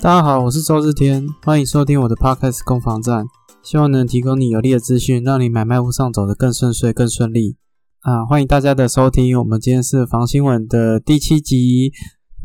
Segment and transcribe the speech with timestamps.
[0.00, 3.26] 大家好，我是周日天，欢迎收听我的 Podcast 攻防战，
[3.64, 7.56] 希望能提供你有力的资讯，让你买卖路上走得更顺遂、更顺利
[8.02, 8.24] 啊！
[8.24, 11.92] 欢迎大家的收听，我们今天是房新闻的第七集，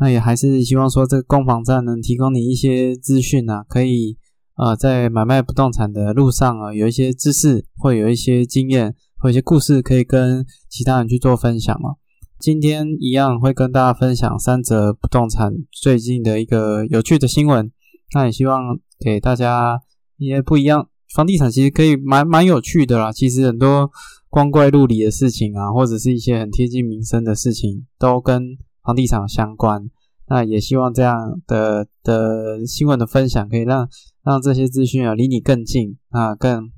[0.00, 4.18] 那也还是希望说这个攻防战能提供你一些资讯啊，可以
[4.54, 12.02] 啊在买卖不动产的路上啊有一些知识，会有一些经验，或一些故事可以跟其他人去做分享哦。
[12.44, 17.72] 今天一样会跟大家分享三则不动产最近的一个有趣的新闻，
[18.14, 19.80] 那也希望给大家
[20.18, 20.90] 一些不一样。
[21.14, 23.90] 房地产其实可以蛮蛮有趣的啦，其实很多
[24.28, 29.88] 光怪陆离的事情啊，或者是一些很贴近民生的事情，都跟房地产相关。
[30.28, 33.88] 那也希望这样的的新闻的分享，可以让
[34.22, 36.70] 让这些资讯啊离你更近啊，更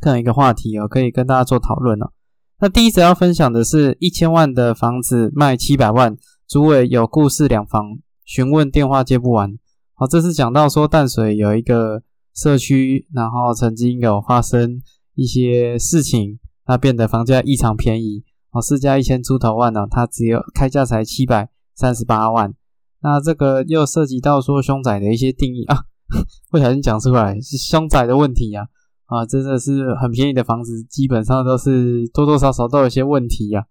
[0.00, 2.14] 更有一个话题哦，可以跟大家做讨论了。
[2.60, 6.16] 那第一则要分享的是一千万的房子卖七百万，
[6.48, 9.58] 主委有故事两房，询问电话接不完。
[9.94, 12.02] 好，这是讲到说淡水有一个
[12.34, 14.80] 社区，然后曾经有发生
[15.14, 22.54] 一些事情，那变得房价异常便宜，哦，市价一千出头万呢，它只有开价才七百三十八万。
[23.02, 25.84] 那这个又涉及到说凶宅的一些定义啊，
[26.50, 28.66] 不小心讲出来是凶宅的问题啊。
[29.06, 33.64] 啊，真的是很便宜的房子，基本上都是多多少少都有些问题呀。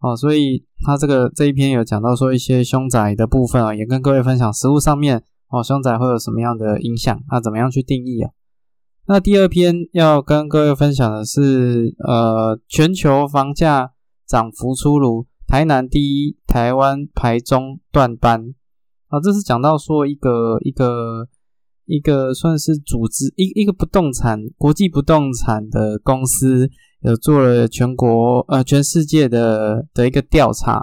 [0.00, 7.18] 哦，所以他这个这一篇有讲到说一些凶宅的部分啊，也跟各位分享实物上面哦，凶宅会有什么样的影响？
[7.30, 8.30] 那怎么样去定义啊？
[9.06, 13.92] 那第二篇要跟各位分享的是，呃，全球房价
[14.26, 18.54] 涨幅出炉，台南第一，台湾排中断班。
[19.08, 21.28] 啊，这是讲到说一个一个。
[21.86, 26.70] 一个算是组织一一个不动产国际不动产的公司，
[27.02, 30.82] 有做了全国呃全世界的的一个调查，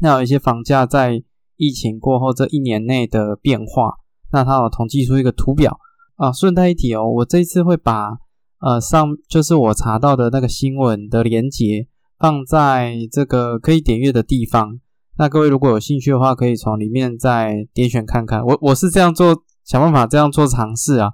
[0.00, 1.22] 那有一些房价在
[1.56, 3.94] 疫情过后这一年内的变化，
[4.32, 5.78] 那它有统计出一个图表
[6.16, 6.30] 啊。
[6.30, 8.18] 顺带一提哦，我这一次会把
[8.60, 11.88] 呃上就是我查到的那个新闻的连接
[12.18, 14.78] 放在这个可以点阅的地方，
[15.16, 18.44] 那各位如果有兴趣的话，可以从里面再点选看看。
[18.44, 19.44] 我我是这样做。
[19.70, 21.12] 想办法这样做尝试啊！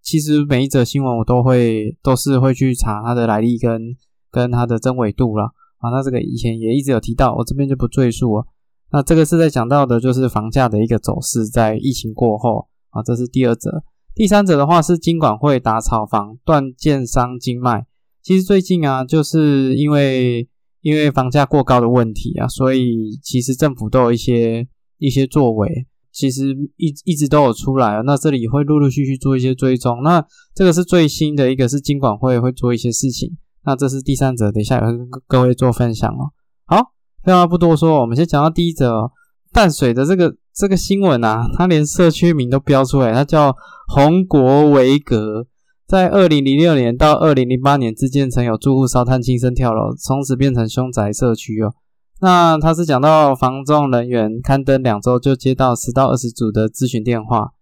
[0.00, 3.94] 其实每一则新闻我都会都是会去查它的来历跟
[4.30, 5.90] 跟它的真伪度了啊。
[5.90, 8.46] 那这个以前也一直有提到，我这边就不赘述了。
[8.92, 13.82] 那这个是在讲到的就是房价的一个走势，在疫情过后啊，这是第二则。
[14.14, 17.84] 第三者的话是金管会打炒房断建商经脉。
[18.22, 20.48] 其实最近啊，就是因为
[20.80, 25.86] 因为房价过高的问题啊，所以其实政府都有一些一些作为。
[26.18, 30.02] 其实一一直都有出来，那这里会陆陆续续做一些追踪。
[30.02, 30.20] 那
[30.52, 33.36] 这个是最新的一个，是金管会会做一些事情。
[33.64, 36.34] 那这是第三者，等一下也会跟各位做分享哦。
[36.66, 36.92] 好，
[37.22, 39.12] 废话不多说，我们先讲到第一则
[39.52, 43.54] 淡水的这个这个新闻啊，它连社区名都标出来，它叫
[43.94, 45.46] 红国维格，
[45.86, 51.74] 在二零零六年到二零零八年之间，曾有住户烧炭轻生跳楼，从此变成凶宅社区哦。
[52.20, 57.52] 那他是讲到防撞人员刊登两周就接到十到二十组的咨询电话，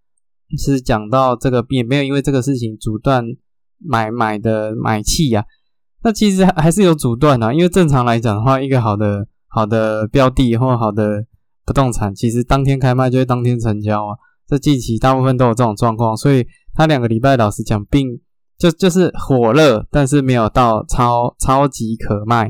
[0.58, 3.24] 是讲到这个也没有因为这个事情阻断
[3.78, 5.44] 买买的买气呀。
[6.02, 11.24] 那其实还是有阻断啊，因为正常来讲的话，一个好的好的标的或好的
[11.64, 14.16] 不动产，其实当天开卖就会当天成交啊。
[14.46, 18.20] 这近期大部分都有这种状况，所以他两个礼拜老实讲，并
[18.56, 22.48] 就就是火热，但是没有到超超级可卖，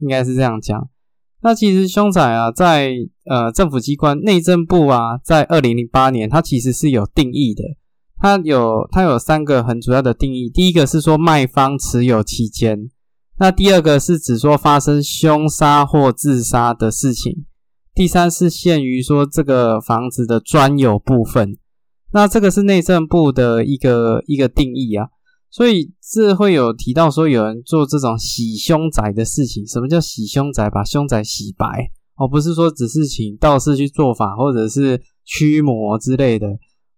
[0.00, 0.88] 应该是这样讲。
[1.46, 2.90] 那其实凶宅啊，在
[3.24, 7.62] 呃政府机关内政部啊，在二零零八年，它其实是有定义的。
[8.20, 10.50] 它有它有三个很主要的定义。
[10.50, 12.90] 第一个是说卖方持有期间，
[13.38, 17.44] 那第二个是指说发生凶杀或自杀的事情。
[17.94, 21.56] 第三是限于说这个房子的专有部分。
[22.12, 25.10] 那这个是内政部的一个一个定义啊。
[25.56, 29.66] 所以这会有提到说有人做这种洗凶宅的事情。
[29.66, 30.68] 什么叫洗凶宅？
[30.68, 36.46] 把凶宅洗白哦，不是说只是请道士去做法，或者是驱魔之类的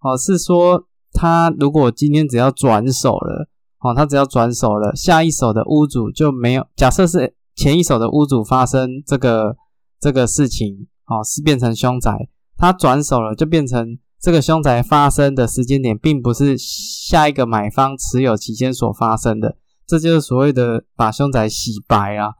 [0.00, 3.48] 哦，是说他如果今天只要转手了
[3.78, 6.66] 哦，他只要转手了，下一手的屋主就没有。
[6.74, 9.56] 假设是前一手的屋主发生这个
[10.00, 13.96] 这个事情哦，是变成凶宅，他转手了就变成。
[14.20, 19.56] 这个凶宅发生的时间点，并不是下一个买方持有期间所发生的，
[19.86, 22.32] 这就是所谓的把凶宅洗白啊。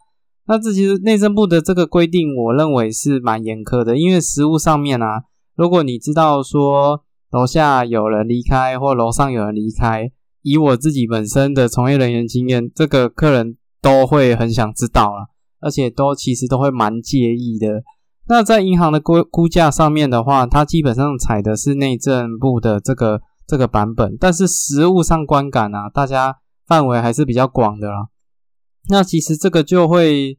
[0.47, 5.23] 那这其实内政部的这个规定，我认为是蛮严苛的，因为实物上面啊，
[5.55, 10.11] 如果你知道说楼下有人离开或楼上有人离开，
[10.43, 15.29] 以我自己本身的从业人员经验，这个客人都会很想知道了，
[15.61, 17.83] 而且都其实都会蛮介意的。
[18.29, 26.37] 那在银行的估估价上面的话，它基本上采的是内政部的这个这个版本，但是实物上观感啊，大家
[26.67, 28.09] 范围还是比较广的啦。
[28.91, 30.39] 那其实这个就会，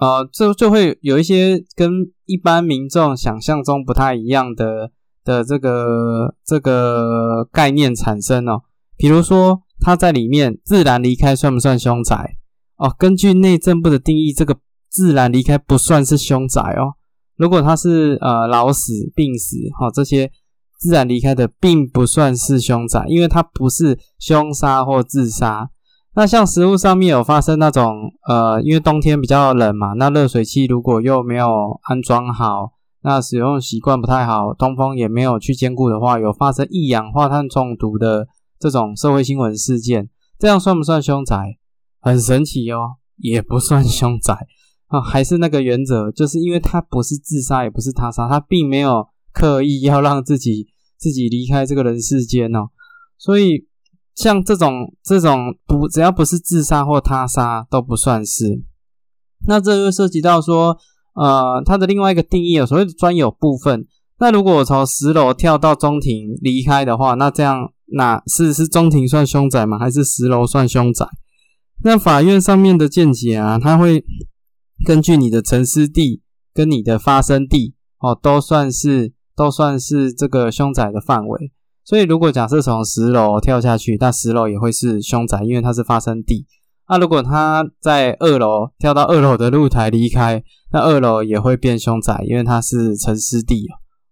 [0.00, 1.90] 呃，就就会有一些跟
[2.26, 4.90] 一般民众想象中不太一样的
[5.24, 8.62] 的这个这个概念产生哦。
[8.96, 12.36] 比如说，他在里面自然离开算不算凶宅？
[12.76, 14.56] 哦，根据内政部的定义，这个
[14.88, 16.94] 自然离开不算是凶宅哦。
[17.36, 20.30] 如果他是呃老死、病死，哈，这些
[20.78, 25.70] 自然离开的并不算是凶宅，因为它不是凶杀或自杀。
[26.16, 32.72] 那像食物上面有发生那种呃，因为冬天比较冷嘛，那热水器如果又没有安装好，
[33.02, 38.28] 那使用习惯不太好，通风也没有去兼顾的话，有发生一氧化碳中毒的
[38.60, 40.08] 这种社会新闻事件，
[40.38, 41.58] 这样算不算凶宅？
[42.00, 44.46] 很神奇哦，也不算凶宅。
[44.94, 52.68] 啊，还是那个原则，就是因为他不是自杀，也不是他杀，他并没有刻意要让自己 自己离开这个人世间哦。
[53.18, 53.66] 所以
[54.14, 58.62] 像这种这种不只要不是自杀或他杀都不算是。
[59.48, 60.78] 那这就涉及到说，
[61.14, 63.88] 呃，它的另外一个定义有所谓的专有部分。
[64.20, 69.76] 那如果我从十楼跳到中庭离开的话，那这样那是是中庭算凶宅吗？
[69.76, 71.04] 还是十楼算凶宅？
[71.82, 74.04] 那法院上面的见解啊，他会。
[74.86, 76.22] 根据你的沉尸地
[76.54, 81.52] 跟你的发生地哦，都算是都算是这个凶宅的范围。
[81.84, 86.46] 所以如果假设从十楼跳下去，那十楼也会是凶宅，因为它是发生地。
[86.86, 93.66] 那如果他在二楼跳到二楼的露台离开，那二楼也会变凶宅，因为它是沉尸地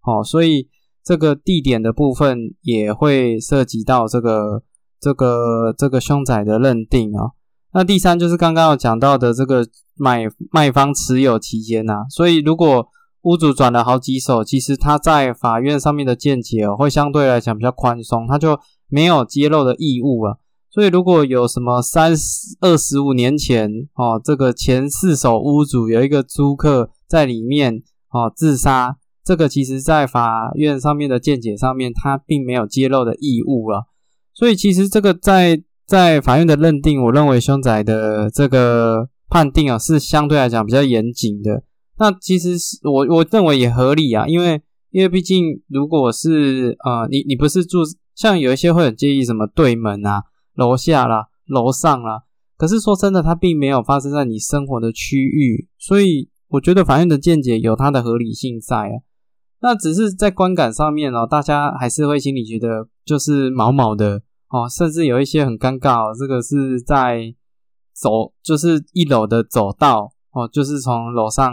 [0.07, 0.25] 哦。
[0.25, 0.69] 所以
[1.05, 4.63] 这个地点的部分也会涉及到这个
[4.99, 7.33] 这个这个凶宅的认定啊。
[7.75, 9.67] 那第三就是刚刚有讲到的这个
[9.97, 12.87] 买卖方持有期间呐，所以如果
[13.23, 18.59] 屋主转了好几手，其实他在法院上面的见解哦，会相对来讲比较宽松，他就
[18.89, 20.39] 没有揭露的义务了。
[20.71, 33.87] 所以如果有什么三十二十五年前哦，这个前四手屋主有一个租客在里面哦自杀，这个其实在法院上面的见解上面，他并没有揭露的义务了。
[34.35, 35.63] 所以其实这个在。
[35.87, 41.65] 在法院的认定，我认为凶宅的这个判定啊，是相对来讲比较严谨的。
[41.99, 47.79] 那其实是我我认为也合理啊，因为因为毕竟如果是呃你你不是住
[48.15, 50.23] 像有一些会很介意什么对门啊、
[50.55, 52.23] 楼下啦、楼上啦，
[52.57, 59.05] 可是说真的，它并没有发生在你生活的区域，所以我觉得法院的见解有它的合理性在啊。
[59.61, 64.23] 那只是在观感上面哦，大家还是会心里觉得就是毛毛的。
[64.53, 67.35] 哦，甚至有一些很尴尬，哦这个是在
[67.95, 71.51] 走，就是一楼的走道哦，就是从楼上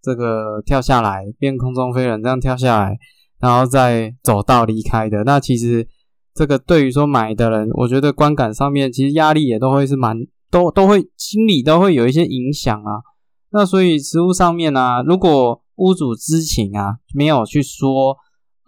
[0.00, 2.96] 这个跳下来，变空中飞人这样跳下来，
[3.40, 5.24] 然后再走道离开的。
[5.24, 5.88] 那其实
[6.32, 10.16] 这个对于说买的人，我觉得观感上面其实压力也都会是蛮
[10.48, 13.02] 都都会心里都会有一些影响啊。
[13.50, 18.16] 那所以实物上面呢，如果屋主知情啊，没有去说。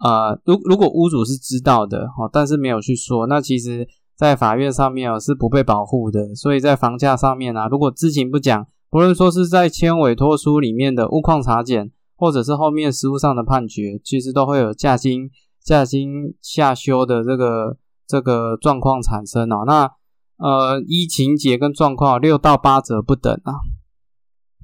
[0.03, 6.33] 呃，如如果屋主是知道的哦，但是没有去说，那其实，在法院上面哦是不被保护的。
[6.33, 15.29] 所以在房价上面啊，如果知情不讲，不论说是在签委托书里面的物况查检，或者是后面实务上的判决，其实都会有价金
[15.63, 19.65] 价金下修的这个这个状况产生哦。
[19.67, 19.91] 那
[20.37, 23.53] 呃，依情节跟状况，六到八折不等啊。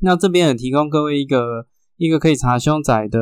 [0.02, 1.68] 那这边也提供各位一个。
[1.98, 3.20] 一个可以查凶宅的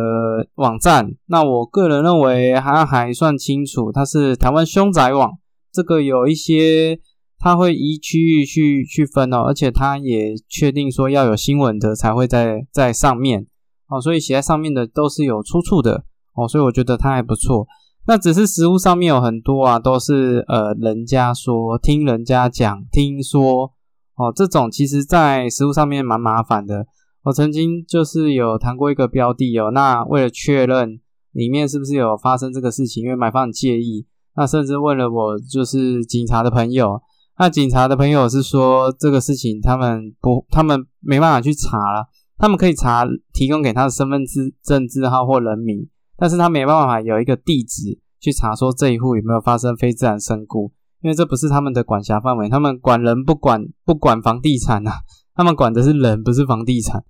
[0.55, 5.31] 网站，那我个人认为还还算清楚，它是台湾凶宅网。
[5.71, 6.99] 这个有一些，
[7.39, 13.47] 它会依区域去去分哦，而且它也确定说要有新闻的才会在在上面
[13.87, 16.03] 哦，所以写在上面的都是有出处的
[16.35, 17.65] 哦，所以我觉得它还不错。
[18.07, 23.71] 那只是实物上面有很多啊，都是呃人家说听人家讲听说
[24.17, 26.85] 哦，这种其实在实物上面蛮麻烦的。
[27.25, 30.99] 我曾经就是有谈过一个标的哦，那为了确认
[31.31, 34.05] 里面是不是有发生这个事情，因为买方很介意，
[34.35, 37.01] 那甚至问了我就是警察的朋友，
[37.39, 54.91] 那警察的朋友是说这个事情他们不，他们没办法去查了，他们可以查提供给他的身份证证字号或人名，但是他没办法有一个地址去查说这一户有没有发生非自然身故，因为这不是他们的管辖范围，他们管人不管不管房地产啊，
[55.33, 57.03] 他们管的是人，不是房地产。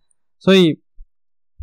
[0.45, 0.79] 所以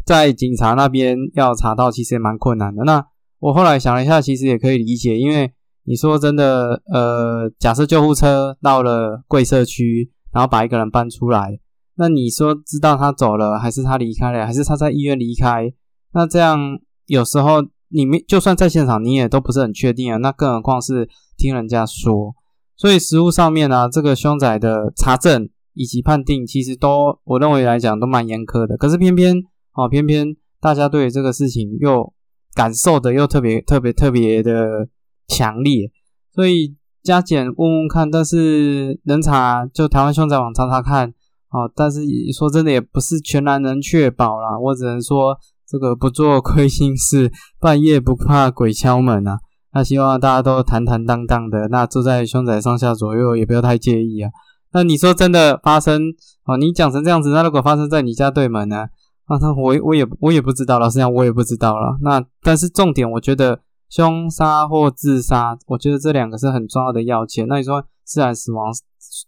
[0.05, 2.83] 在警察那边要查到，其实也蛮困难的。
[2.83, 3.07] 那
[3.39, 5.53] 我后来想了一下，其实也可以理解，因为
[5.85, 11.61] 你说真的，呃，假设救护车到了贵社区，然后把一个人搬出来，
[11.95, 15.73] 那你说知道他走了，还是他离开了，还是他在医院离开？
[16.13, 16.59] 那这样
[17.07, 20.17] 有时候你们就算在现场，你也都不是很确定啊。
[20.17, 22.35] 那更何况是听人家说。
[22.77, 28.77] 所以实物上面呢，这个凶宅的查证以及判定，其实都我认为来讲都蛮严苛的。
[28.77, 29.37] 可是偏偏
[29.75, 32.13] 哦，偏偏大家对这个事情又
[32.55, 34.89] 感受的又特别特别特别的
[35.29, 35.91] 强烈，
[36.35, 41.09] 所以加减问问看，但是能查就台湾凶宅网查查看
[41.51, 41.71] 哦。
[41.75, 42.01] 但是
[42.37, 44.59] 说真的，也不是全然能确保啦。
[44.59, 45.37] 我只能说
[45.67, 49.39] 这个不做亏心事，半夜不怕鬼敲门啊。
[49.75, 54.31] 那希望大家都坦坦荡荡的，那住在凶宅上下左右也不要太介意啊。
[54.73, 56.01] 那你说真的发生
[56.45, 58.87] 哦，你讲成这样子，那如果发生在你家对门呢？
[59.27, 61.97] 啊，那我我也我也不知道了，实际上我也不知道了。
[62.03, 67.47] 那但是重点，我觉得凶杀或自杀，我觉得这两个是很重要的要件。
[67.47, 68.73] 那你说自然死亡、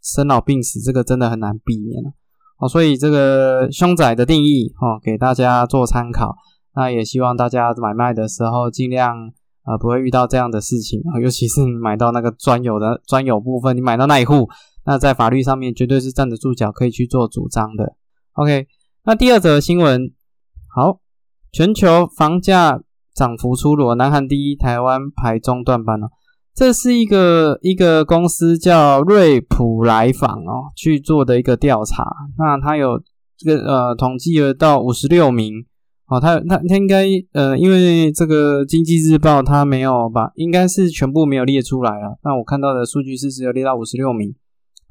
[0.02, 2.10] 生老病死，这个真的很难避免了
[2.58, 2.68] 哦。
[2.68, 6.34] 所以这个凶宅的定义哦，给大家做参考。
[6.74, 9.16] 那也希望大家买卖的时候尽量
[9.62, 11.20] 啊，不会遇到这样的事情啊。
[11.20, 14.48] 尤其是买到那个专有的专有部分，你买到那一户，
[14.86, 17.96] 那在法律上面绝对是站得住脚，可以去做主张的。
[18.32, 18.66] OK。
[19.06, 20.10] 那第二则新闻，
[20.74, 20.98] 好，
[21.52, 22.80] 全球房价
[23.14, 26.08] 涨幅出炉，南韩第一，台湾排中段班哦。
[26.54, 32.02] 这是一个一个公司叫瑞普来访哦去做的一个调查。
[32.38, 33.02] 那他有
[33.36, 35.66] 这个呃统计了到五十六名
[36.06, 42.18] 哦，他他他应该呃，因为这个经济日报他没有把，应该是全部没有列出来了。
[42.24, 44.34] 那我看到的数据是只有列到五十六名，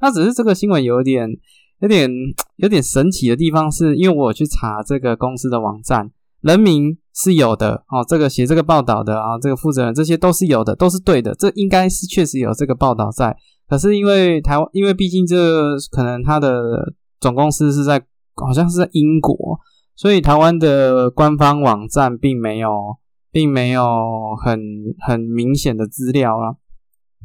[0.04, 1.30] 那只是这个新闻有点。
[1.80, 2.08] 有点
[2.56, 8.02] 有点神奇的地方，是因为我去查这个公司的网站，人名是有的哦。
[8.08, 11.34] 这个写这个报道的啊，这个负责人这些都是有的，都是对的。
[11.34, 13.36] 这应该是确实有这个报道在。
[13.68, 18.00] 可是因为台湾，因为毕竟这可能他的总公司是在
[18.36, 19.58] 好像是在英国，
[19.94, 22.70] 所以台湾的官方网站并没有
[23.30, 23.84] 并没有
[24.42, 24.58] 很
[25.06, 26.56] 很明显的资料啊，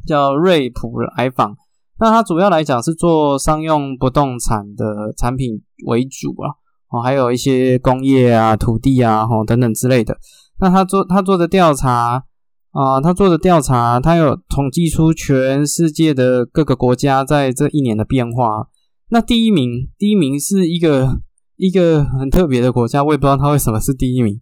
[0.06, 1.56] 叫瑞普来访。
[2.00, 6.48] 那它主要来讲是做商用不动产的产品为主啊，
[6.90, 10.16] 哦，还有一些工业啊、土地啊，哦等等之类的。
[10.58, 12.24] 那他做他做的调查
[12.72, 18.68] 啊，他做的调查，他有统计出全世界的各个国家在这一年的变化。
[19.10, 21.20] 那第一名，第一名是一个
[21.56, 24.38] 一个很特别的国家，我也不知道它为什么是第一名。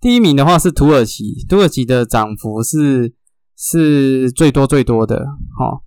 [0.00, 3.12] 第一名的话是土耳其，土耳其的涨幅是
[3.56, 5.26] 是最多最多的，
[5.58, 5.82] 哈。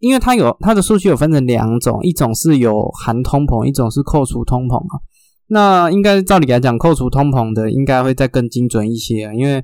[0.00, 5.00] 因为它有它的数据有分成两种，一种是有含通膨，一种是扣除通膨啊。
[5.46, 9.34] 那应该照理来讲，扣除通膨的应该会再更精准一些啊。
[9.34, 9.62] 因为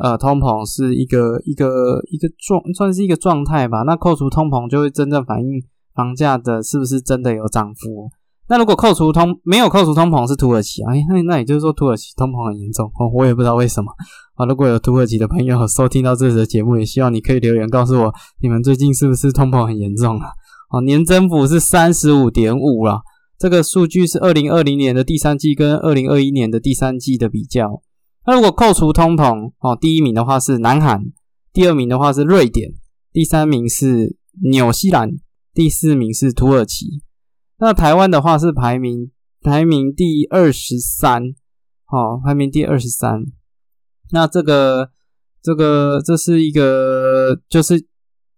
[0.00, 3.82] 呃，通膨是一个一个一个状，算是一个状态吧。
[3.82, 5.60] 那扣除通膨就会真正反映
[5.94, 8.08] 房价的是不是真的有涨幅。
[8.48, 13.92] 那如果扣除通没有扣除通膨是土耳其，哎，那那也就是说土耳其通膨很严重哦，我也不知道为什么
[14.36, 14.46] 啊。
[14.46, 20.28] 如果有土耳其的朋友收听到这则节目，也希望你可以留言告诉我，你们最近是不是通膨很严重啊？
[20.70, 23.02] 哦，年增幅是三十五点五了，
[23.38, 27.82] 这个数据是二零二零年的第三季跟二零二一年的第三季的比较。
[28.26, 31.02] 那如果扣除通膨哦，第一名的话是南韩，
[31.52, 32.70] 第二名的话是瑞典，
[33.12, 34.16] 第三名是
[34.50, 35.10] 纽西兰，
[35.52, 37.02] 第四名是土耳其。
[37.60, 39.10] 那台湾的话是排名
[39.42, 41.22] 排名第二十三，
[41.88, 43.24] 哦，排名第二十三。
[44.10, 44.90] 那这个
[45.42, 47.80] 这个这是一个，就是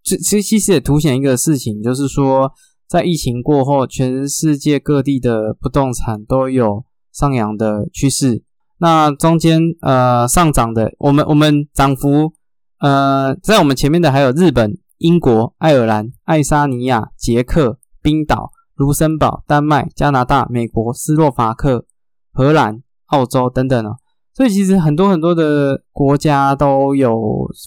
[0.03, 2.51] 这其其实也凸显一个事情，就是说
[2.87, 8.43] 在疫情过后，全世界各地的不动产都有上扬的趋势。
[8.79, 12.33] 那中间呃上涨的，我们我们涨幅
[12.79, 18.51] 呃在我们前面的还有日本、英国、爱尔兰、爱沙尼亚、捷克、冰岛。
[18.81, 21.85] 卢森堡、丹麦、加拿大、美国、斯洛伐克、
[22.33, 23.97] 荷兰、澳洲等等哦，
[24.33, 27.15] 所以其实很多很多的国家都有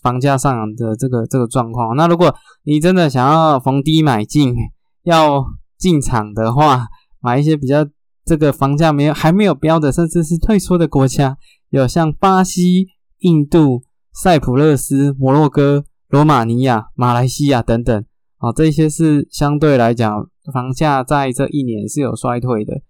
[0.02, 1.94] 房价上涨的这个这个状况。
[1.94, 4.56] 那如果你真的想要逢低买进，
[5.04, 5.44] 要
[5.78, 6.88] 进场的话，
[7.20, 7.86] 买一些比较
[8.24, 11.36] 这个房价没有还没有标的，甚至是退缩的国家，
[11.70, 12.88] 有像巴西、
[13.20, 18.04] 印度、塞浦路斯、摩洛哥、罗马尼亚、马来西亚等等
[18.38, 20.28] 啊，这些是相对来讲。
[20.52, 22.82] 房价在这一年是有衰退的，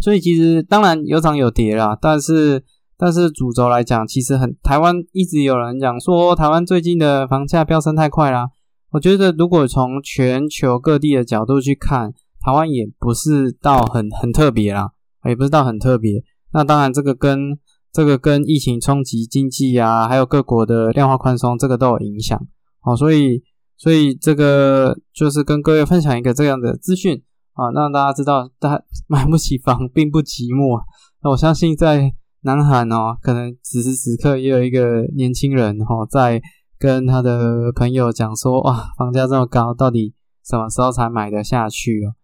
[0.00, 2.64] 所以其实当然有涨有跌啦，但是
[2.96, 8.48] 但是主轴来讲，其实很台湾一直有人讲说台湾最近的房价飙升太快啦。
[8.92, 14.92] 我觉得如果从全球各地的角度去看，台湾也不是到很很特别啦，
[15.26, 16.22] 也不是到很特别。
[16.52, 17.58] 那当然这个跟
[17.92, 22.40] 这个跟疫情冲击经济啊，还有各国的量化宽松，这个都有影响。
[22.80, 23.42] 好，所以。
[23.76, 27.22] 所以这个就是跟各位分享一个这样的资讯
[27.54, 30.80] 啊，让大家知道，大 买不起房并不寂寞。
[31.22, 32.12] 那我相信在
[32.42, 36.40] 南韩哦，可能此时此刻也有一个年轻人哈，在
[36.78, 40.14] 跟他的朋友讲说，哇，房价这么高，到底
[40.44, 42.14] 什么时候才买得下去哦？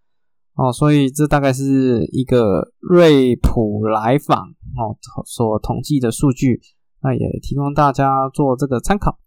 [0.57, 6.61] 哦，所以这大概是一个瑞普来访哦所统计的数据，
[7.01, 9.19] 那也提供大家做这个参考。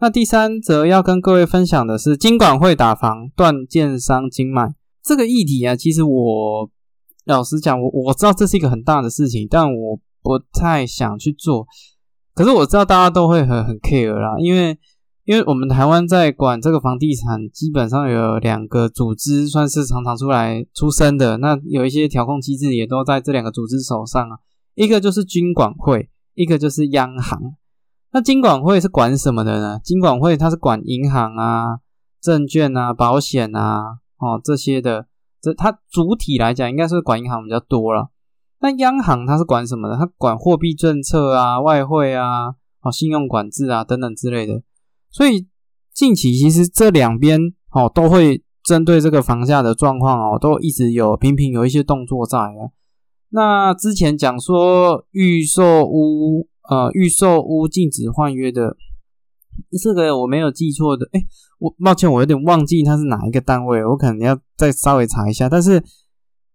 [0.00, 6.70] 那第三则要跟各位分享的是，金管会打房断建商经脉这个议题啊，其实我
[7.26, 11.66] 老实讲，我我知道这是一个很大的事情，但我不太想去做。
[12.34, 14.78] 可是我知道大家都会很很 care 啦，因为。
[15.26, 21.36] 因为我们台湾在管这个房地产，基本上有两个组织算是常常出来出声的。
[21.36, 24.38] 那有一些调控机制也都在这两个组织手上啊。
[24.74, 27.38] 一个就是金管会，一个就是央行。
[28.12, 29.80] 那金管会是管什么的呢？
[29.84, 31.78] 金管会它是管银行啊、
[32.20, 35.06] 证券啊、保险啊、哦这些的。
[35.42, 38.10] 这它主体来讲，应该是管银行比较多了。
[38.60, 39.96] 那央行它是管什么的？
[39.96, 42.48] 它管货币政策啊、外汇啊、
[42.82, 44.60] 哦信用管制啊等等之类的。
[45.08, 45.48] 所以
[45.94, 47.40] 近期其实这两边
[47.72, 52.76] 哦都会针对这个房价的状况哦，都一直有频频有一些动作在啊。
[53.30, 58.74] 那之前讲说预售屋呃预售屋禁止换约的
[59.82, 61.20] 这个我没有记错的，哎，
[61.58, 65.48] 我抱歉我有点忘记它是哪一个单位，我可能要再稍微查一下。
[65.48, 65.84] 但是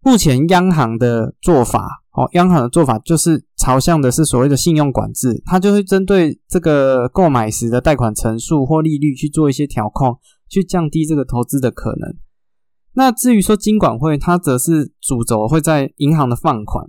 [0.00, 2.02] 目前央行的做法。
[2.16, 10.16] 哦，央行的做法就是朝向的是所谓的信用管制，它就会针对这个购买时的贷款成数或利率去做一些调控，
[10.48, 12.16] 去降低这个投资的可能。
[12.94, 16.86] 那至于说金管会，它则是主轴会在银行的放款，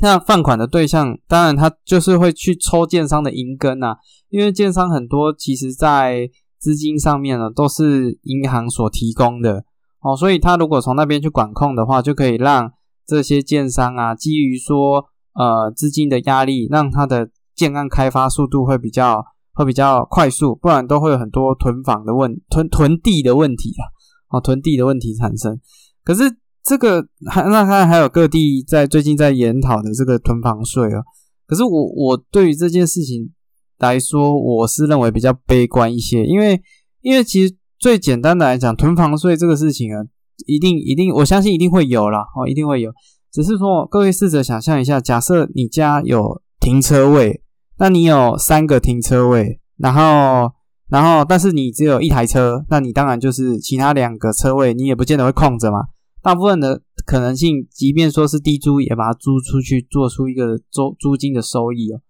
[0.00, 3.96] 那放款的对象当然他就是会去抽建商的银根呐，
[4.30, 9.64] 因为建商很多其实在资金上面呢都是银行所提供的
[10.00, 12.72] 哦，所以他如果从那边去管控的话，就可以让。
[13.04, 19.22] 这些建商啊，基于说呃资金的压力，让他的建案开发速度会比较
[19.52, 23.82] 会比较快速，不然都会有很多囤房的问囤囤地的问题啊，
[24.30, 25.60] 哦囤地的问题产生。
[26.04, 26.22] 可是
[26.64, 31.02] 这个还那还还有各地在最近在研讨的这个囤房税啊，
[31.46, 33.32] 可是我我对于这件事情
[33.78, 36.60] 来说，我是认为比较悲观一些，因为
[37.00, 40.04] 因为其实最简单的来讲，囤房税这个事情啊。
[40.46, 42.90] 一定一定，我相信一定会有了哦，一定会有。
[43.30, 47.42] 只是说，各位试着想象一下，假设你家有停车位，
[47.78, 50.50] 那你有三个停车位，然后
[50.88, 55.78] 然后，但是你只有一台车，那你当然就是其他两个车位你也不见得会空着嘛。
[56.22, 62.00] 大部分的可能性，即便说是低租，也把它租出去，做出一个租租金的收益哦。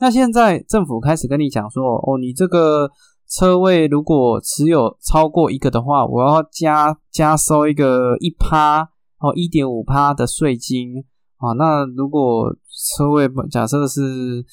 [0.00, 2.90] 那现在政府开始跟你讲说，哦，你这个。
[3.34, 8.82] 车位如果持有超过一个的话，我要加加收一个一趴
[9.20, 10.98] 哦，一点五趴的税金
[11.38, 11.52] 啊。
[11.56, 12.54] 那如果
[12.94, 14.44] 车位假设是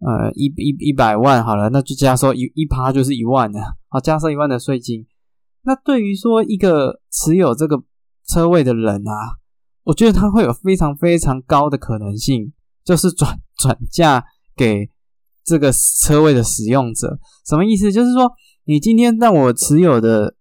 [0.00, 5.06] 呃一一一百万好了，那就加收一一趴就是一万的啊，加收一万的税金。
[5.62, 7.82] 那对于说一个持有这个
[8.28, 9.36] 车位的人啊，
[9.84, 12.52] 我觉得他会有非常非常高的可能性，
[12.84, 14.24] 就是转 转嫁
[14.56, 14.90] 给。
[15.48, 17.92] 这个车位的使用者什么意思？
[17.92, 18.28] 就是说，
[18.64, 20.34] 你今天让我持有的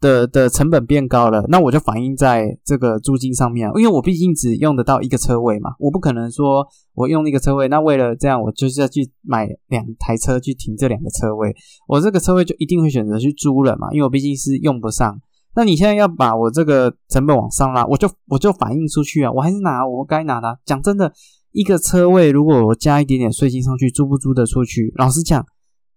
[0.00, 11.54] 的的成本变高了，那我就反映在这个租金上面，因为我毕竟只用得到一个车位嘛，我不可能说我用一个车位，那为了这样，我就是要去买两台车去停这两个车位，
[11.86, 15.20] 我这个车位就一定会选择去租了嘛，因为我毕竟是用不上。
[15.56, 20.60] 那你现在要把我这个成本往上拉，我就我就反映出去啊，我还是拿我该拿的。
[20.64, 21.12] 讲真的。
[21.52, 24.92] 一个车位，如果我加一点点税金上去，租不租得出去？
[24.96, 25.42] 老实讲，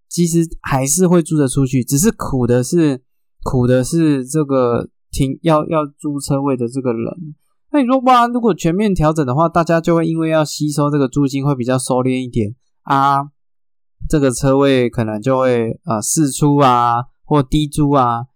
[0.07, 3.01] 其实还是会租得出去，只是苦的是
[3.43, 7.35] 苦的是这个停要要租车位的这个人。
[7.73, 13.23] 那你说哇，如果全面调整的话，大家就会因为要吸收这个租金，会比较收敛一点啊，
[14.07, 18.27] 这个车位可能就会呃试出啊或低租啊。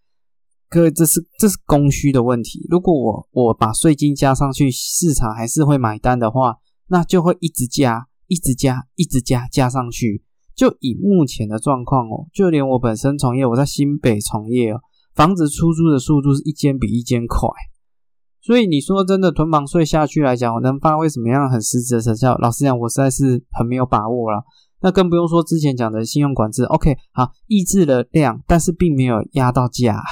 [0.73, 2.65] 可这是这是供需的问题。
[2.69, 6.55] 如果我我把税金加上去，市场还是会买单的话。
[6.87, 10.21] 那就会一直加，一直加，一直加，加上去。
[10.53, 14.81] 就以目前的状况哦，就连我本身从业，我在新北从业哦，
[15.15, 17.49] 房子出租的速度是一间比一间快。
[18.41, 22.37] 所以你说真的囤房税下去来讲，我能发挥什么样很实质的成效？
[22.37, 24.43] 老实讲，我实在是很没有把握了。
[24.81, 30.03] 那更不用说之前讲的信用管制，OK，好，抑制了量，但是并没有压到价。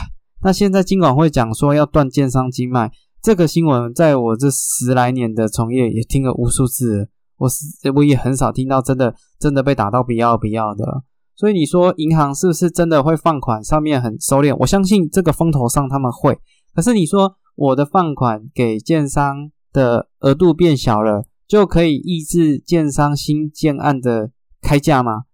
[0.43, 2.91] 那现在金管会讲说要断建商经脉。
[3.21, 7.56] 这个新闻在我这十来年的从业也听了无数次，我是
[7.95, 11.04] 我也很少听到真的真的被打到不要不要的。
[11.36, 13.63] 所以你说银行是不是真的会放款？
[13.63, 16.39] 上面很收敛，我相信这个风头上他们会，
[16.73, 25.25] 可是你说我的放款给建商的额度变小了，就可以抑制建商新建案的开价吗？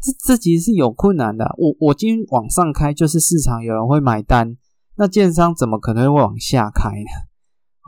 [0.00, 1.54] 这这其实是有困难的。
[1.58, 4.56] 我我今天往上开，就是市场有人会买单，
[4.96, 7.26] 那建商怎么可能会往下开呢？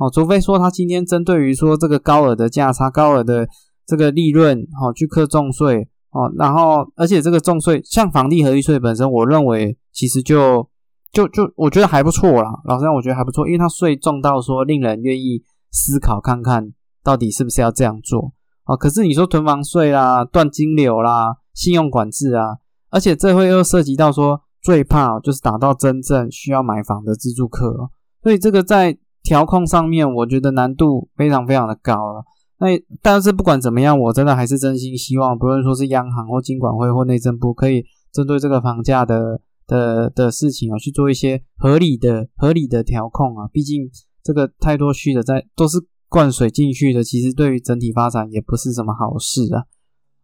[0.00, 3.48] 哦，除非说他今天针对于说这个高额的价差、高额的
[3.84, 10.68] 这个利润，哦，去课重税，哦，然后而且这个重税，像房地合一税本身，我认为其实就
[11.12, 12.50] 就就我觉得还不错啦。
[12.64, 15.42] 老实讲，我觉得还不错，因为它税重到说令人愿意
[15.72, 18.32] 思考看看到底是不是要这样做
[18.64, 18.76] 啊。
[18.76, 22.58] 可是你说囤房税啦、断金流啦、信用管制啊，
[22.90, 27.90] 而且这会又涉及到说最怕就是打到真正需要买房的自住客，
[28.22, 28.98] 所以这个在。
[29.20, 32.24] 调控上面，我觉得难度非常非常的高了。
[32.60, 32.68] 那
[33.02, 43.46] 但是不管怎么样，我真的还是真心希望，不论说是央行或金管会或内政部，可以针对这个房价的的的事情啊，去做一些合理的合理的调控啊。
[43.52, 43.90] 毕竟
[44.22, 45.76] 这个太多虚的在都是
[46.08, 49.64] 灌水进去的，其实对于整体发展也不是什么好事啊。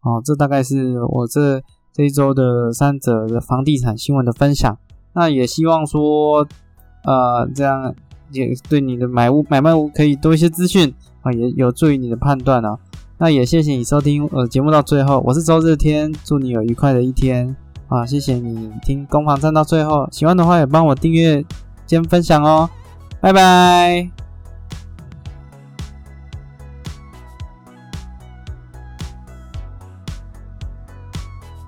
[0.05, 4.77] 哦，这大概是我这这一周的三者的房地产新闻的分享。
[5.13, 6.47] 那也希望说，
[7.03, 7.93] 呃，这样。
[8.31, 10.91] 也对你的买屋买卖屋可以多一些资讯
[11.21, 12.75] 啊，也有助于你的判断啊。
[13.19, 17.55] 那也谢谢你收听呃节目到最后，我是周日天，祝你有愉快的一天
[17.87, 18.03] 啊！
[18.03, 21.45] 谢谢你听攻防战到最后，喜欢的话也帮我订阅
[21.85, 22.67] 兼分享哦，
[23.21, 24.24] 拜拜。